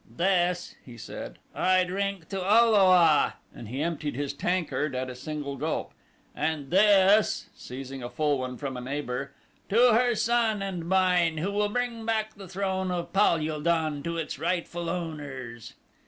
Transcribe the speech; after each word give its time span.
"This," 0.17 0.73
he 0.83 0.97
said, 0.97 1.37
"I 1.53 1.83
drink 1.83 2.27
to 2.29 2.39
O 2.41 2.71
lo 2.71 2.89
a," 2.91 3.35
and 3.53 3.67
he 3.67 3.83
emptied 3.83 4.15
his 4.15 4.33
tankard 4.33 4.95
at 4.95 5.11
a 5.11 5.15
single 5.15 5.57
gulp. 5.57 5.91
"And 6.35 6.71
this," 6.71 7.51
seizing 7.55 8.01
a 8.01 8.09
full 8.09 8.39
one 8.39 8.57
from 8.57 8.75
a 8.75 8.81
neighbor, 8.81 9.33
"to 9.69 9.93
her 9.93 10.15
son 10.15 10.63
and 10.63 10.89
mine 10.89 11.37
who 11.37 11.51
will 11.51 11.69
bring 11.69 12.03
back 12.03 12.33
the 12.33 12.47
throne 12.49 12.89
of 12.89 13.13
Pal 13.13 13.47
ul 13.47 13.61
don 13.61 14.01
to 14.01 14.17
its 14.17 14.39
rightful 14.39 14.89
owners!" 14.89 15.75